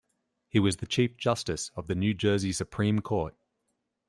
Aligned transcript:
He 0.49 0.57
was 0.59 0.77
the 0.77 0.87
Chief 0.87 1.15
Justice 1.15 1.69
of 1.75 1.85
the 1.85 1.93
New 1.93 2.15
Jersey 2.15 2.53
Supreme 2.53 3.01
Court. 3.01 3.35